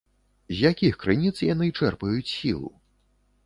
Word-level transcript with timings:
З 0.51 0.55
якіх 0.71 0.97
крыніц 1.03 1.35
яны 1.53 1.69
чэрпаюць 1.77 2.33
сілу? 2.37 2.77